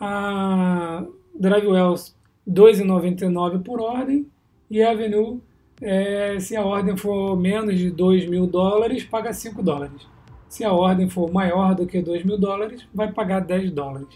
A 0.00 1.04
DriveWells 1.34 2.14
2,99 2.48 3.62
por 3.62 3.80
ordem. 3.80 4.26
E 4.70 4.82
a 4.82 4.90
Avenue, 4.90 5.40
é, 5.80 6.38
se 6.40 6.56
a 6.56 6.64
ordem 6.64 6.96
for 6.96 7.36
menos 7.36 7.78
de 7.78 7.90
2 7.90 8.28
mil 8.28 8.46
dólares, 8.46 9.04
paga 9.04 9.32
5 9.32 9.62
dólares. 9.62 10.06
Se 10.48 10.64
a 10.64 10.72
ordem 10.72 11.08
for 11.08 11.30
maior 11.32 11.74
do 11.74 11.86
que 11.86 12.00
2 12.00 12.24
mil 12.24 12.38
dólares, 12.38 12.86
vai 12.92 13.12
pagar 13.12 13.40
10 13.40 13.70
dólares. 13.70 14.08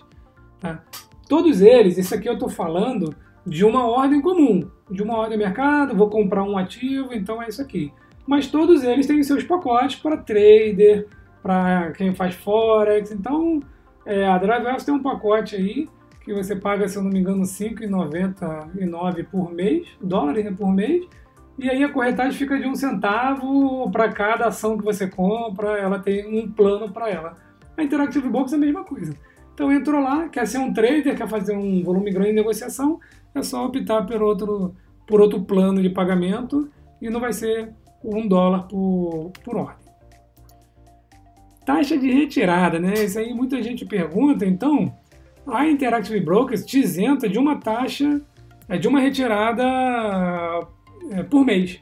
Tá? 0.60 0.82
Todos 1.28 1.60
eles, 1.60 1.98
isso 1.98 2.14
aqui 2.14 2.28
eu 2.28 2.34
estou 2.34 2.48
falando 2.48 3.14
de 3.46 3.64
uma 3.64 3.86
ordem 3.86 4.20
comum, 4.20 4.68
de 4.90 5.02
uma 5.02 5.16
ordem 5.16 5.38
mercado, 5.38 5.96
vou 5.96 6.08
comprar 6.08 6.42
um 6.44 6.56
ativo, 6.56 7.12
então 7.12 7.42
é 7.42 7.48
isso 7.48 7.60
aqui. 7.60 7.92
Mas 8.26 8.46
todos 8.46 8.84
eles 8.84 9.06
têm 9.06 9.22
seus 9.22 9.42
pacotes 9.42 9.96
para 9.96 10.16
trader, 10.16 11.08
para 11.42 11.90
quem 11.92 12.14
faz 12.14 12.34
forex. 12.34 13.10
Então, 13.10 13.60
é, 14.06 14.26
a 14.26 14.38
DriveWealth 14.38 14.84
tem 14.84 14.94
um 14.94 15.02
pacote 15.02 15.56
aí 15.56 15.88
que 16.24 16.32
você 16.32 16.54
paga, 16.54 16.86
se 16.86 16.96
eu 16.96 17.02
não 17.02 17.10
me 17.10 17.18
engano, 17.18 17.40
R$ 17.40 17.46
5,99 17.46 19.26
por 19.28 19.52
mês, 19.52 19.88
dólares 20.00 20.44
né, 20.44 20.54
por 20.56 20.72
mês. 20.72 21.04
E 21.62 21.70
aí 21.70 21.84
a 21.84 21.88
corretagem 21.88 22.32
fica 22.32 22.58
de 22.58 22.66
um 22.66 22.74
centavo 22.74 23.88
para 23.92 24.12
cada 24.12 24.48
ação 24.48 24.76
que 24.76 24.84
você 24.84 25.06
compra, 25.06 25.78
ela 25.78 26.00
tem 26.00 26.26
um 26.26 26.50
plano 26.50 26.90
para 26.92 27.08
ela. 27.08 27.36
A 27.76 27.84
Interactive 27.84 28.28
Box 28.28 28.52
é 28.52 28.56
a 28.56 28.58
mesma 28.58 28.82
coisa. 28.82 29.14
Então 29.54 29.72
entrou 29.72 30.02
lá, 30.02 30.28
quer 30.28 30.44
ser 30.44 30.58
um 30.58 30.72
trader, 30.72 31.16
quer 31.16 31.28
fazer 31.28 31.56
um 31.56 31.84
volume 31.84 32.10
grande 32.10 32.30
de 32.30 32.34
negociação, 32.34 32.98
é 33.32 33.44
só 33.44 33.64
optar 33.64 34.04
por 34.04 34.20
outro, 34.20 34.74
por 35.06 35.20
outro 35.20 35.40
plano 35.42 35.80
de 35.80 35.88
pagamento 35.88 36.68
e 37.00 37.08
não 37.08 37.20
vai 37.20 37.32
ser 37.32 37.72
um 38.02 38.26
dólar 38.26 38.66
por, 38.66 39.30
por 39.44 39.54
ordem. 39.54 39.86
Taxa 41.64 41.96
de 41.96 42.10
retirada, 42.10 42.80
né? 42.80 42.94
Isso 42.94 43.20
aí 43.20 43.32
muita 43.32 43.62
gente 43.62 43.86
pergunta. 43.86 44.44
Então, 44.44 44.92
a 45.46 45.68
Interactive 45.68 46.18
Brokers 46.18 46.66
te 46.66 46.80
isenta 46.80 47.28
de 47.28 47.38
uma 47.38 47.54
taxa, 47.60 48.20
é, 48.68 48.76
de 48.76 48.88
uma 48.88 48.98
retirada 48.98 49.62
é, 51.12 51.22
por 51.22 51.44
mês. 51.44 51.80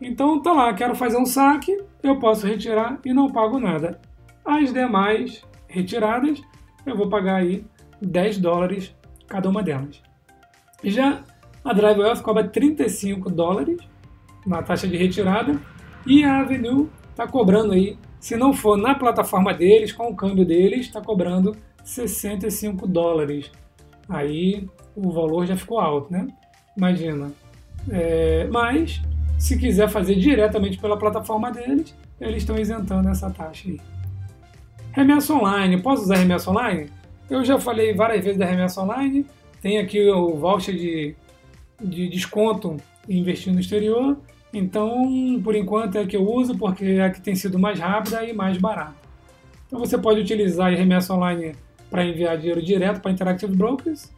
Então, 0.00 0.40
tá 0.40 0.52
lá, 0.52 0.72
quero 0.74 0.94
fazer 0.94 1.16
um 1.16 1.26
saque, 1.26 1.76
eu 2.02 2.18
posso 2.18 2.46
retirar 2.46 2.98
e 3.04 3.12
não 3.12 3.30
pago 3.30 3.58
nada. 3.58 4.00
As 4.44 4.72
demais 4.72 5.44
retiradas, 5.68 6.42
eu 6.84 6.96
vou 6.96 7.08
pagar 7.08 7.36
aí 7.36 7.64
10 8.00 8.38
dólares 8.38 8.94
cada 9.26 9.48
uma 9.48 9.62
delas. 9.62 10.02
Já 10.82 11.22
a 11.64 11.72
DriveWealth 11.72 12.22
cobra 12.22 12.46
35 12.46 13.30
dólares 13.30 13.78
na 14.46 14.62
taxa 14.62 14.86
de 14.86 14.96
retirada 14.96 15.58
e 16.06 16.22
a 16.22 16.40
Avenue 16.40 16.90
está 17.10 17.26
cobrando 17.26 17.72
aí 17.72 17.96
se 18.24 18.36
não 18.36 18.54
for 18.54 18.78
na 18.78 18.94
plataforma 18.94 19.52
deles, 19.52 19.92
com 19.92 20.04
o 20.08 20.16
câmbio 20.16 20.46
deles, 20.46 20.86
está 20.86 20.98
cobrando 20.98 21.54
65 21.84 22.86
dólares. 22.86 23.52
Aí 24.08 24.66
o 24.96 25.10
valor 25.10 25.44
já 25.44 25.54
ficou 25.54 25.78
alto, 25.78 26.10
né? 26.10 26.26
Imagina. 26.74 27.32
É, 27.90 28.46
mas, 28.50 29.00
se 29.38 29.58
quiser 29.58 29.88
fazer 29.88 30.16
diretamente 30.16 30.78
pela 30.78 30.96
plataforma 30.96 31.50
deles, 31.50 31.94
eles 32.20 32.38
estão 32.38 32.58
isentando 32.58 33.08
essa 33.08 33.30
taxa 33.30 33.68
aí. 33.68 33.80
Remessa 34.92 35.34
online. 35.34 35.80
Posso 35.80 36.02
usar 36.02 36.16
remessa 36.16 36.50
online? 36.50 36.88
Eu 37.28 37.44
já 37.44 37.58
falei 37.58 37.94
várias 37.94 38.24
vezes 38.24 38.38
da 38.38 38.46
remessa 38.46 38.82
online. 38.82 39.26
Tem 39.60 39.78
aqui 39.78 40.08
o 40.10 40.34
voucher 40.36 40.74
de, 40.74 41.16
de 41.80 42.08
desconto 42.08 42.76
em 43.08 43.18
investir 43.18 43.52
no 43.52 43.60
exterior. 43.60 44.16
Então, 44.52 45.40
por 45.42 45.56
enquanto 45.56 45.96
é 45.96 46.02
a 46.02 46.06
que 46.06 46.16
eu 46.16 46.22
uso 46.30 46.56
porque 46.56 46.84
é 46.84 47.04
a 47.04 47.10
que 47.10 47.20
tem 47.20 47.34
sido 47.34 47.58
mais 47.58 47.80
rápida 47.80 48.24
e 48.24 48.32
mais 48.32 48.56
barata. 48.56 48.94
Então 49.66 49.80
você 49.80 49.98
pode 49.98 50.20
utilizar 50.20 50.72
a 50.72 50.76
remessa 50.76 51.12
online 51.12 51.56
para 51.90 52.04
enviar 52.04 52.38
dinheiro 52.38 52.62
direto 52.62 53.00
para 53.00 53.10
Interactive 53.10 53.56
Brokers, 53.56 54.12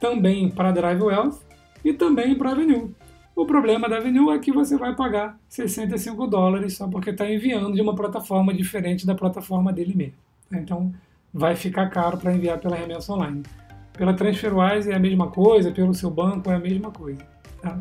também 0.00 0.48
para 0.48 0.72
Drive 0.72 1.02
Wealth 1.02 1.45
e 1.86 1.92
também 1.92 2.34
para 2.34 2.50
Avenue. 2.50 2.90
O 3.34 3.46
problema 3.46 3.88
da 3.88 3.98
Avenue 3.98 4.34
é 4.34 4.38
que 4.40 4.50
você 4.50 4.76
vai 4.76 4.96
pagar 4.96 5.38
65 5.48 6.26
dólares 6.26 6.76
só 6.76 6.88
porque 6.88 7.10
está 7.10 7.30
enviando 7.30 7.72
de 7.72 7.80
uma 7.80 7.94
plataforma 7.94 8.52
diferente 8.52 9.06
da 9.06 9.14
plataforma 9.14 9.72
dele 9.72 9.94
mesmo. 9.94 10.14
Então 10.50 10.92
vai 11.32 11.54
ficar 11.54 11.88
caro 11.90 12.18
para 12.18 12.34
enviar 12.34 12.58
pela 12.58 12.74
remessa 12.74 13.12
online. 13.12 13.44
Pela 13.92 14.14
TransferWise 14.14 14.90
é 14.90 14.96
a 14.96 14.98
mesma 14.98 15.30
coisa, 15.30 15.70
pelo 15.70 15.94
seu 15.94 16.10
banco 16.10 16.50
é 16.50 16.56
a 16.56 16.58
mesma 16.58 16.90
coisa. 16.90 17.24
Tá? 17.62 17.78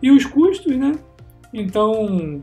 E 0.00 0.10
os 0.12 0.24
custos, 0.24 0.76
né? 0.76 0.92
Então, 1.52 2.40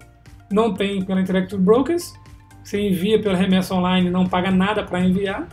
não 0.51 0.73
tem 0.73 1.03
pela 1.03 1.21
Interactive 1.21 1.61
Brokers, 1.61 2.13
você 2.61 2.89
envia 2.89 3.21
pela 3.21 3.37
remessa 3.37 3.73
online, 3.73 4.09
não 4.09 4.27
paga 4.27 4.51
nada 4.51 4.83
para 4.83 4.99
enviar. 4.99 5.47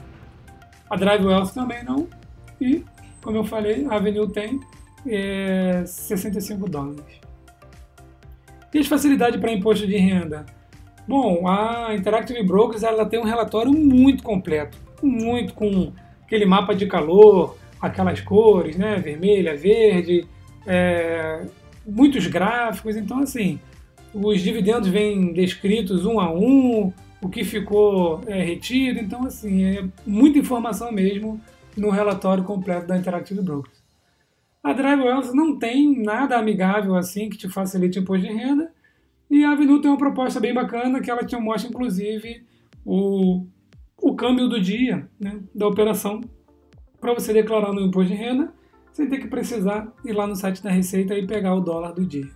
A 0.91 0.97
Drive 0.97 1.25
Wealth 1.25 1.53
também 1.55 1.85
não. 1.85 2.09
E, 2.61 2.85
como 3.23 3.37
eu 3.37 3.45
falei, 3.45 3.87
a 3.89 3.95
Avenue 3.95 4.29
tem 4.29 4.61
é, 5.07 5.85
65 5.87 6.69
dólares. 6.69 7.21
E 8.73 8.79
as 8.79 8.87
facilidades 8.87 9.39
para 9.39 9.53
imposto 9.53 9.87
de 9.87 9.97
renda? 9.97 10.45
Bom, 11.07 11.47
a 11.47 11.95
Interactive 11.95 12.43
Brokers 12.43 12.83
ela 12.83 13.05
tem 13.05 13.21
um 13.21 13.25
relatório 13.25 13.73
muito 13.73 14.23
completo, 14.23 14.79
muito 15.03 15.55
com 15.55 15.93
aquele 16.25 16.47
mapa 16.47 16.75
de 16.75 16.87
calor, 16.87 17.57
aquelas 17.81 18.21
cores, 18.21 18.77
né, 18.77 18.97
vermelha, 18.97 19.55
verde, 19.55 20.27
é, 20.67 21.47
muitos 21.87 22.27
gráficos, 22.27 22.97
então 22.97 23.19
assim, 23.19 23.61
os 24.15 24.41
dividendos 24.41 24.89
vêm 24.89 25.33
descritos 25.33 26.07
um 26.07 26.19
a 26.19 26.33
um, 26.33 26.93
o 27.21 27.29
que 27.29 27.45
ficou 27.45 28.23
é, 28.27 28.43
retido, 28.43 28.99
então 28.99 29.25
assim, 29.27 29.65
é 29.65 29.85
muita 30.07 30.39
informação 30.39 30.91
mesmo 30.91 31.41
no 31.77 31.91
relatório 31.91 32.45
completo 32.45 32.87
da 32.87 32.97
Interactive 32.97 33.43
Brokers. 33.43 33.84
A 34.65 34.73
Drive 34.73 35.03
Wealth 35.03 35.35
não 35.35 35.59
tem 35.59 36.03
nada 36.03 36.39
amigável 36.39 36.97
assim 36.97 37.29
que 37.29 37.37
te 37.37 37.51
facilite 37.51 37.99
o 37.99 38.03
imposto 38.03 38.27
de 38.27 38.33
renda, 38.33 38.73
e 39.31 39.45
a 39.45 39.51
Avenue 39.51 39.79
tem 39.83 39.91
uma 39.91 39.99
proposta 39.99 40.41
bem 40.41 40.55
bacana 40.55 41.03
que 41.03 41.11
ela 41.11 41.23
te 41.23 41.37
mostra 41.37 41.69
inclusive 41.69 42.47
o, 42.83 43.47
o 44.01 44.15
câmbio 44.17 44.49
do 44.49 44.59
dia 44.59 45.07
né, 45.21 45.39
da 45.55 45.69
operação 45.69 46.23
para 46.99 47.13
você 47.13 47.35
declarar 47.35 47.75
no 47.75 47.83
imposto 47.83 48.11
de 48.11 48.19
renda 48.19 48.55
sem 48.91 49.07
ter 49.07 49.19
que 49.19 49.29
precisar 49.29 49.93
ir 50.03 50.13
lá 50.13 50.27
no 50.27 50.35
site 50.35 50.63
da 50.63 50.71
Receita 50.71 51.15
e 51.15 51.27
pegar 51.27 51.55
o 51.55 51.61
dólar 51.61 51.93
do 51.93 52.07
dia. 52.07 52.31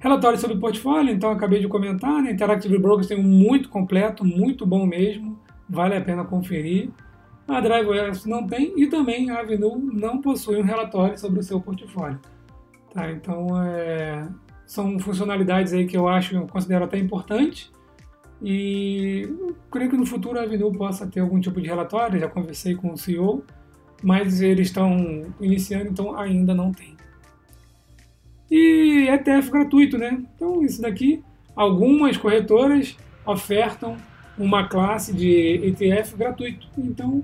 Relatório 0.00 0.38
sobre 0.38 0.56
portfólio, 0.56 1.12
então 1.12 1.30
acabei 1.30 1.60
de 1.60 1.68
comentar, 1.68 2.22
né? 2.22 2.32
Interactive 2.32 2.78
Brokers 2.78 3.06
tem 3.06 3.18
um 3.18 3.22
muito 3.22 3.68
completo, 3.68 4.24
muito 4.24 4.66
bom 4.66 4.86
mesmo, 4.86 5.38
vale 5.68 5.94
a 5.94 6.00
pena 6.00 6.24
conferir. 6.24 6.90
A 7.48 7.60
DriveWare 7.60 8.12
não 8.26 8.46
tem 8.46 8.72
e 8.76 8.86
também 8.86 9.30
a 9.30 9.40
Avenue 9.40 9.76
não 9.92 10.20
possui 10.20 10.56
um 10.56 10.64
relatório 10.64 11.18
sobre 11.18 11.40
o 11.40 11.42
seu 11.42 11.60
portfólio. 11.60 12.20
Tá, 12.92 13.10
então 13.10 13.48
é, 13.62 14.28
são 14.66 14.98
funcionalidades 14.98 15.72
aí 15.72 15.86
que 15.86 15.96
eu 15.96 16.08
acho, 16.08 16.34
eu 16.34 16.46
considero 16.46 16.84
até 16.84 16.98
importante 16.98 17.70
e 18.42 19.28
creio 19.70 19.90
que 19.90 19.96
no 19.96 20.06
futuro 20.06 20.38
a 20.38 20.42
Avenue 20.42 20.76
possa 20.76 21.06
ter 21.06 21.20
algum 21.20 21.40
tipo 21.40 21.60
de 21.60 21.68
relatório, 21.68 22.18
já 22.18 22.28
conversei 22.28 22.74
com 22.74 22.92
o 22.92 22.96
CEO, 22.96 23.44
mas 24.02 24.40
eles 24.40 24.68
estão 24.68 25.26
iniciando, 25.40 25.90
então 25.90 26.16
ainda 26.16 26.54
não 26.54 26.72
tem. 26.72 26.96
E 28.50 29.08
ETF 29.08 29.50
gratuito, 29.50 29.98
né? 29.98 30.24
Então 30.34 30.62
isso 30.62 30.80
daqui, 30.80 31.22
algumas 31.54 32.16
corretoras 32.16 32.96
ofertam 33.24 33.96
uma 34.40 34.66
classe 34.66 35.12
de 35.12 35.60
ETF 35.64 36.16
gratuito. 36.16 36.66
Então 36.76 37.22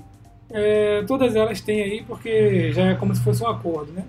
é, 0.50 1.02
todas 1.06 1.34
elas 1.34 1.60
têm 1.60 1.82
aí 1.82 2.04
porque 2.06 2.72
já 2.72 2.86
é 2.86 2.94
como 2.94 3.14
se 3.14 3.22
fosse 3.22 3.42
um 3.42 3.48
acordo, 3.48 3.92
né? 3.92 4.04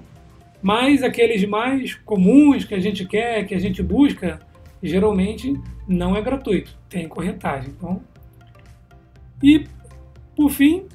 Mas 0.62 1.04
aqueles 1.04 1.48
mais 1.48 1.96
comuns 1.96 2.66
que 2.66 2.76
a 2.76 2.80
gente 2.80 3.06
quer, 3.06 3.46
que 3.46 3.56
a 3.56 3.60
gente 3.60 3.82
busca, 3.82 4.40
geralmente 4.82 5.54
não 5.88 6.16
é 6.16 6.22
gratuito, 6.22 6.76
tem 6.90 7.08
corretagem. 7.08 7.70
Então, 7.70 8.02
e 9.42 9.66
por 10.36 10.50
fim, 10.50 10.86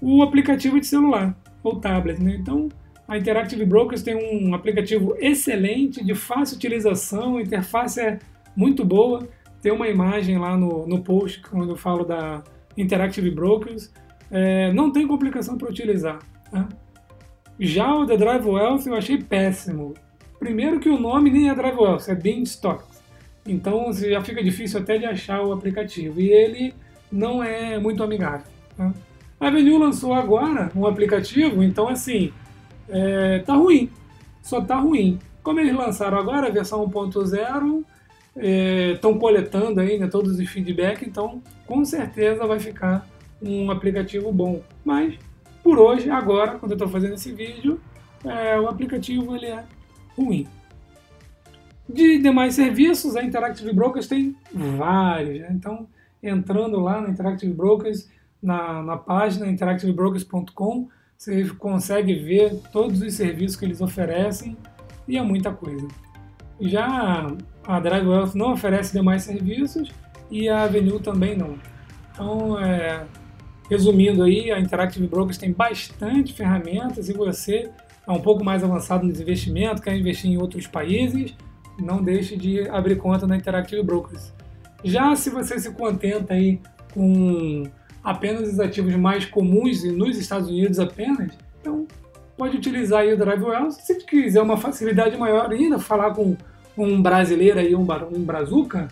o 0.00 0.22
aplicativo 0.22 0.80
de 0.80 0.86
celular 0.86 1.36
ou 1.62 1.78
tablet. 1.78 2.20
Né? 2.20 2.36
Então, 2.40 2.68
a 3.06 3.16
Interactive 3.16 3.64
Brokers 3.64 4.02
tem 4.02 4.14
um 4.16 4.54
aplicativo 4.54 5.14
excelente, 5.18 6.04
de 6.04 6.14
fácil 6.14 6.56
utilização, 6.56 7.36
a 7.36 7.42
interface 7.42 8.00
é 8.00 8.18
muito 8.56 8.84
boa. 8.84 9.28
Tem 9.62 9.72
uma 9.72 9.88
imagem 9.88 10.36
lá 10.38 10.56
no, 10.56 10.86
no 10.86 11.00
post 11.02 11.40
quando 11.42 11.70
eu 11.70 11.76
falo 11.76 12.04
da 12.04 12.42
Interactive 12.76 13.30
Brokers. 13.30 13.92
É, 14.30 14.72
não 14.72 14.90
tem 14.90 15.06
complicação 15.06 15.56
para 15.56 15.70
utilizar. 15.70 16.18
Tá? 16.50 16.68
Já 17.58 17.94
o 17.94 18.04
da 18.04 18.16
Drive 18.16 18.44
Wealth 18.44 18.86
eu 18.86 18.94
achei 18.94 19.22
péssimo. 19.22 19.94
Primeiro 20.40 20.80
que 20.80 20.88
o 20.88 20.98
nome 20.98 21.30
nem 21.30 21.48
é 21.48 21.54
Drive 21.54 21.78
Wealth, 21.78 22.08
é 22.08 22.14
Beanstalk. 22.16 22.84
Então 23.46 23.92
já 23.92 24.20
fica 24.22 24.42
difícil 24.42 24.80
até 24.80 24.98
de 24.98 25.06
achar 25.06 25.40
o 25.42 25.52
aplicativo. 25.52 26.20
E 26.20 26.28
ele 26.30 26.74
não 27.10 27.42
é 27.42 27.78
muito 27.78 28.02
amigável. 28.02 28.46
Tá? 28.76 28.92
A 29.38 29.46
Avenue 29.46 29.78
lançou 29.78 30.12
agora 30.12 30.72
um 30.74 30.86
aplicativo, 30.86 31.62
então 31.62 31.88
assim, 31.88 32.32
é, 32.88 33.40
tá 33.40 33.54
ruim. 33.54 33.90
Só 34.42 34.60
tá 34.60 34.76
ruim. 34.76 35.20
Como 35.42 35.60
eles 35.60 35.74
lançaram 35.74 36.18
agora 36.18 36.48
a 36.48 36.50
versão 36.50 36.84
1.0, 36.88 37.84
estão 38.36 39.12
é, 39.12 39.18
coletando 39.18 39.80
aí 39.80 39.98
né, 39.98 40.06
todos 40.06 40.38
os 40.38 40.48
feedbacks, 40.48 41.06
então 41.06 41.42
com 41.66 41.84
certeza 41.84 42.46
vai 42.46 42.58
ficar 42.58 43.06
um 43.42 43.70
aplicativo 43.70 44.32
bom. 44.32 44.62
Mas 44.84 45.18
por 45.62 45.78
hoje, 45.78 46.10
agora, 46.10 46.58
quando 46.58 46.72
eu 46.72 46.76
estou 46.76 46.88
fazendo 46.88 47.14
esse 47.14 47.32
vídeo, 47.32 47.80
é, 48.24 48.58
o 48.58 48.68
aplicativo 48.68 49.36
ele 49.36 49.46
é 49.46 49.64
ruim. 50.16 50.46
De 51.88 52.18
demais 52.18 52.54
serviços, 52.54 53.16
a 53.16 53.22
Interactive 53.22 53.72
Brokers 53.72 54.06
tem 54.06 54.36
vários. 54.52 55.40
Né? 55.40 55.48
Então, 55.50 55.86
entrando 56.22 56.80
lá 56.80 57.00
na 57.00 57.10
Interactive 57.10 57.52
Brokers, 57.52 58.08
na, 58.42 58.82
na 58.82 58.96
página 58.96 59.46
interactivebrokers.com, 59.46 60.88
você 61.16 61.44
consegue 61.50 62.14
ver 62.14 62.60
todos 62.72 63.00
os 63.00 63.14
serviços 63.14 63.56
que 63.56 63.64
eles 63.64 63.80
oferecem 63.80 64.56
e 65.06 65.16
é 65.16 65.22
muita 65.22 65.52
coisa. 65.52 65.86
Já 66.60 67.28
a 67.66 67.78
Drive 67.80 68.06
Wealth 68.06 68.34
não 68.34 68.52
oferece 68.52 68.92
demais 68.92 69.22
serviços 69.22 69.90
e 70.30 70.48
a 70.48 70.64
Avenue 70.64 71.00
também 71.00 71.36
não. 71.36 71.58
Então, 72.12 72.58
é, 72.58 73.04
resumindo 73.70 74.22
aí, 74.22 74.50
a 74.50 74.58
Interactive 74.58 75.06
Brokers 75.06 75.38
tem 75.38 75.52
bastante 75.52 76.32
ferramentas 76.32 77.08
e 77.08 77.12
você 77.12 77.70
é 78.06 78.10
um 78.10 78.20
pouco 78.20 78.44
mais 78.44 78.64
avançado 78.64 79.06
nos 79.06 79.20
investimentos, 79.20 79.82
quer 79.82 79.96
investir 79.96 80.30
em 80.30 80.36
outros 80.36 80.66
países, 80.66 81.36
não 81.78 82.02
deixe 82.02 82.36
de 82.36 82.68
abrir 82.68 82.96
conta 82.96 83.26
na 83.26 83.36
Interactive 83.36 83.82
Brokers. 83.82 84.32
Já 84.84 85.14
se 85.14 85.30
você 85.30 85.58
se 85.58 85.70
contenta 85.72 86.34
aí 86.34 86.60
com 86.92 87.62
apenas 88.02 88.52
os 88.52 88.58
ativos 88.58 88.94
mais 88.96 89.24
comuns 89.24 89.84
nos 89.84 90.18
Estados 90.18 90.48
Unidos 90.48 90.78
apenas, 90.78 91.32
então 91.60 91.86
pode 92.36 92.56
utilizar 92.56 93.00
aí 93.00 93.12
o 93.12 93.16
Drive. 93.16 93.44
Se 93.70 93.94
quiser 94.04 94.42
uma 94.42 94.56
facilidade 94.56 95.16
maior 95.16 95.50
ainda, 95.50 95.78
falar 95.78 96.12
com 96.12 96.36
um 96.76 97.00
brasileiro 97.00 97.58
aí, 97.58 97.74
um, 97.74 97.82
um 97.82 98.22
brazuca, 98.22 98.88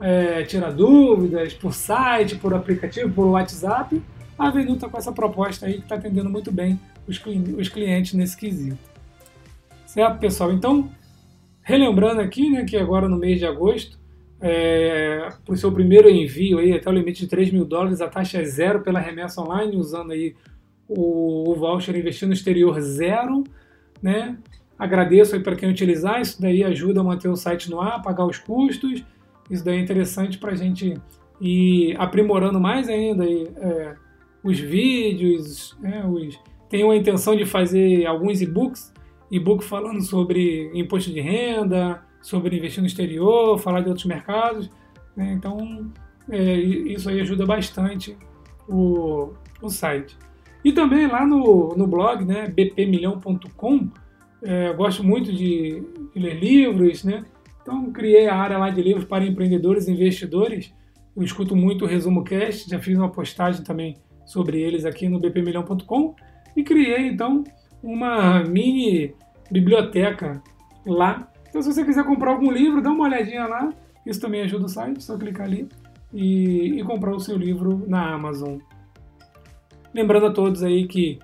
é, 0.00 0.42
tirar 0.44 0.72
dúvidas 0.72 1.52
por 1.54 1.74
site, 1.74 2.36
por 2.36 2.54
aplicativo, 2.54 3.12
por 3.12 3.26
WhatsApp, 3.26 4.00
a 4.38 4.48
Avenue 4.48 4.74
está 4.74 4.88
com 4.88 4.96
essa 4.96 5.12
proposta 5.12 5.66
aí 5.66 5.74
que 5.74 5.80
está 5.80 5.96
atendendo 5.96 6.30
muito 6.30 6.52
bem 6.52 6.78
os, 7.06 7.20
os 7.58 7.68
clientes 7.68 8.14
nesse 8.14 8.36
quesito. 8.36 8.78
Certo, 9.84 10.18
pessoal? 10.18 10.52
Então, 10.52 10.88
relembrando 11.62 12.20
aqui 12.20 12.48
né, 12.48 12.64
que 12.64 12.76
agora 12.76 13.08
no 13.08 13.18
mês 13.18 13.38
de 13.38 13.46
agosto 13.46 13.98
é, 14.40 15.28
para 15.44 15.54
o 15.54 15.56
seu 15.56 15.72
primeiro 15.72 16.08
envio 16.08 16.58
aí, 16.58 16.72
até 16.72 16.88
o 16.88 16.92
limite 16.92 17.22
de 17.22 17.28
3 17.28 17.50
mil 17.50 17.64
dólares, 17.64 18.00
a 18.00 18.08
taxa 18.08 18.38
é 18.38 18.44
zero 18.44 18.80
pela 18.80 19.00
remessa 19.00 19.40
online, 19.40 19.76
usando 19.76 20.12
aí 20.12 20.36
o, 20.86 21.50
o 21.50 21.54
voucher 21.56 21.96
investir 21.96 22.28
no 22.28 22.34
exterior 22.34 22.80
zero, 22.80 23.42
né? 24.00 24.38
Agradeço 24.78 25.34
aí 25.34 25.42
para 25.42 25.56
quem 25.56 25.68
utilizar, 25.68 26.20
isso 26.20 26.40
daí 26.40 26.62
ajuda 26.62 27.00
a 27.00 27.04
manter 27.04 27.28
o 27.28 27.36
site 27.36 27.70
no 27.70 27.80
ar, 27.80 28.00
pagar 28.00 28.24
os 28.24 28.38
custos, 28.38 29.04
isso 29.50 29.64
daí 29.64 29.78
é 29.78 29.80
interessante 29.80 30.38
para 30.38 30.52
a 30.52 30.56
gente 30.56 30.94
ir 31.40 31.96
aprimorando 31.98 32.60
mais 32.60 32.88
ainda 32.88 33.24
aí, 33.24 33.48
é, 33.56 33.94
os 34.42 34.58
vídeos, 34.58 35.76
né, 35.80 36.04
os, 36.06 36.38
tenho 36.68 36.90
a 36.90 36.96
intenção 36.96 37.34
de 37.34 37.44
fazer 37.44 38.06
alguns 38.06 38.40
e-books, 38.40 38.92
e-book 39.30 39.64
falando 39.64 40.00
sobre 40.02 40.70
imposto 40.74 41.10
de 41.10 41.20
renda, 41.20 42.02
sobre 42.20 42.56
investir 42.56 42.80
no 42.80 42.86
exterior, 42.86 43.58
falar 43.58 43.80
de 43.80 43.88
outros 43.88 44.06
mercados. 44.06 44.70
Né? 45.16 45.32
Então, 45.32 45.90
é, 46.28 46.54
isso 46.56 47.08
aí 47.08 47.20
ajuda 47.20 47.44
bastante 47.46 48.16
o, 48.68 49.32
o 49.60 49.68
site. 49.68 50.16
E 50.64 50.72
também 50.72 51.06
lá 51.06 51.26
no, 51.26 51.74
no 51.76 51.86
blog, 51.86 52.24
né, 52.24 52.48
bpmilhão.com, 52.48 53.88
é, 54.42 54.72
gosto 54.72 55.04
muito 55.04 55.32
de, 55.32 55.82
de, 56.14 56.20
ler 56.20 56.38
livros, 56.38 57.04
né? 57.04 57.24
Então, 57.62 57.90
criei 57.92 58.28
a 58.28 58.36
área 58.36 58.58
lá 58.58 58.70
de 58.70 58.80
livros 58.80 59.04
para 59.04 59.24
empreendedores 59.24 59.88
e 59.88 59.92
investidores. 59.92 60.72
Eu 61.16 61.22
escuto 61.22 61.54
muito 61.54 61.84
o 61.84 61.88
Resumo 61.88 62.24
Cast, 62.24 62.70
já 62.70 62.78
fiz 62.78 62.96
uma 62.96 63.10
postagem 63.10 63.62
também 63.62 63.96
sobre 64.24 64.60
eles 64.60 64.84
aqui 64.84 65.08
no 65.08 65.18
bpmilhão.com 65.18 66.14
e 66.56 66.62
criei, 66.62 67.08
então, 67.08 67.44
uma 67.82 68.42
mini 68.44 69.14
biblioteca 69.50 70.42
lá 70.86 71.28
então, 71.48 71.62
se 71.62 71.72
você 71.72 71.84
quiser 71.84 72.04
comprar 72.04 72.32
algum 72.32 72.50
livro, 72.50 72.82
dá 72.82 72.90
uma 72.90 73.04
olhadinha 73.04 73.46
lá. 73.46 73.72
Isso 74.04 74.20
também 74.20 74.42
ajuda 74.42 74.66
o 74.66 74.68
site, 74.68 75.02
só 75.02 75.16
clicar 75.16 75.46
ali 75.46 75.68
e, 76.12 76.78
e 76.78 76.84
comprar 76.84 77.14
o 77.14 77.20
seu 77.20 77.36
livro 77.36 77.84
na 77.86 78.14
Amazon. 78.14 78.58
Lembrando 79.92 80.26
a 80.26 80.30
todos 80.30 80.62
aí 80.62 80.86
que 80.86 81.18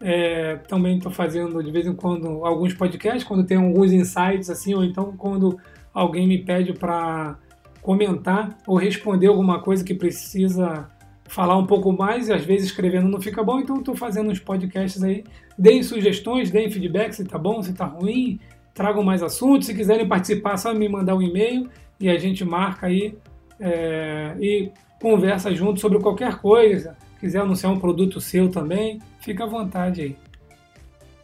é, 0.00 0.56
também 0.68 0.96
estou 0.96 1.10
fazendo 1.10 1.62
de 1.62 1.70
vez 1.70 1.86
em 1.86 1.94
quando 1.94 2.44
alguns 2.44 2.74
podcasts, 2.74 3.24
quando 3.24 3.44
tem 3.44 3.56
alguns 3.56 3.92
insights 3.92 4.48
assim, 4.48 4.74
ou 4.74 4.84
então 4.84 5.16
quando 5.16 5.58
alguém 5.92 6.26
me 6.26 6.38
pede 6.38 6.72
para 6.72 7.36
comentar 7.82 8.56
ou 8.66 8.76
responder 8.76 9.26
alguma 9.26 9.60
coisa 9.60 9.84
que 9.84 9.94
precisa 9.94 10.88
falar 11.26 11.56
um 11.56 11.66
pouco 11.66 11.92
mais 11.92 12.28
e 12.28 12.32
às 12.32 12.44
vezes 12.44 12.68
escrevendo 12.68 13.08
não 13.08 13.20
fica 13.20 13.42
bom, 13.42 13.60
então 13.60 13.76
estou 13.76 13.94
fazendo 13.94 14.30
uns 14.30 14.38
podcasts 14.38 15.02
aí. 15.02 15.24
Deem 15.58 15.82
sugestões, 15.82 16.50
deem 16.50 16.70
feedback 16.70 17.12
se 17.12 17.22
está 17.22 17.38
bom, 17.38 17.62
se 17.62 17.70
está 17.70 17.84
ruim, 17.84 18.40
tragam 18.72 19.02
mais 19.02 19.22
assuntos. 19.22 19.66
Se 19.66 19.74
quiserem 19.74 20.06
participar, 20.08 20.56
só 20.56 20.72
me 20.72 20.88
mandar 20.88 21.14
um 21.14 21.22
e-mail 21.22 21.68
e 22.00 22.08
a 22.08 22.16
gente 22.16 22.44
marca 22.44 22.86
aí 22.86 23.14
é, 23.60 24.36
e 24.40 24.70
conversa 25.00 25.54
junto 25.54 25.80
sobre 25.80 25.98
qualquer 25.98 26.38
coisa. 26.38 26.96
Quiser 27.20 27.40
anunciar 27.40 27.72
um 27.72 27.78
produto 27.78 28.20
seu 28.20 28.48
também, 28.48 29.00
fica 29.20 29.44
à 29.44 29.46
vontade 29.46 30.00
aí. 30.00 30.16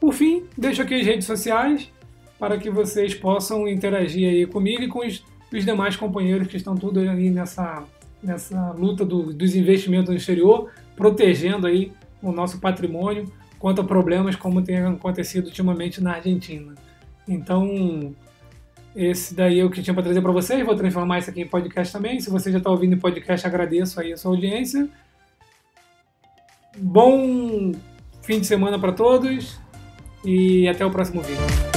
Por 0.01 0.13
fim, 0.13 0.45
deixo 0.57 0.83
aqui 0.83 0.95
as 0.95 1.07
redes 1.07 1.27
sociais 1.27 1.91
para 2.39 2.59
que 2.59 2.69
vocês 2.69 3.15
possam 3.15 3.67
interagir 3.69 4.29
aí 4.29 4.47
comigo 4.47 4.83
e 4.83 4.89
com 4.89 5.07
os, 5.07 5.25
os 5.53 5.65
demais 5.65 5.97
companheiros 5.97 6.49
que 6.49 6.57
estão 6.57 6.75
tudo 6.75 7.01
aí 7.01 7.31
nessa, 7.31 7.85
nessa 8.23 8.73
luta 8.73 9.05
do, 9.05 9.33
dos 9.33 9.55
investimentos 9.55 10.11
no 10.11 10.17
exterior, 10.17 10.71
protegendo 10.97 11.67
aí 11.67 11.93
o 12.21 12.33
nosso 12.33 12.59
patrimônio 12.59 13.33
contra 13.59 13.83
problemas 13.83 14.37
como 14.37 14.63
tem 14.63 14.79
acontecido 14.79 15.47
ultimamente 15.47 16.03
na 16.03 16.17
Argentina. 16.17 16.75
Então, 17.27 18.15
esse 18.95 19.35
daí 19.35 19.59
é 19.59 19.65
o 19.65 19.71
que 19.71 19.83
tinha 19.83 19.95
para 19.95 20.03
trazer 20.03 20.21
para 20.21 20.33
vocês. 20.33 20.65
Vou 20.65 20.77
transformar 20.77 21.19
isso 21.19 21.31
aqui 21.31 21.41
em 21.41 21.47
podcast 21.47 21.93
também. 21.93 22.21
Se 22.21 22.31
você 22.31 22.53
já 22.53 22.59
está 22.59 22.71
ouvindo 22.71 22.95
em 22.95 22.99
podcast, 22.99 23.47
agradeço 23.47 23.99
aí 23.99 24.13
a 24.13 24.17
sua 24.17 24.33
audiência. 24.33 24.89
Bom 26.77 27.73
fim 28.23 28.41
de 28.41 28.47
semana 28.47 28.79
para 28.79 28.93
todos 28.93 29.59
e 30.25 30.67
até 30.69 30.85
o 30.85 30.91
próximo 30.91 31.21
vídeo. 31.23 31.74